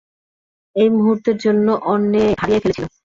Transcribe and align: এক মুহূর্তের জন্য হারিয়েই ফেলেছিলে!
এক 0.75 0.89
মুহূর্তের 0.97 1.37
জন্য 1.37 1.67
হারিয়েই 2.39 2.63
ফেলেছিলে! 2.63 2.87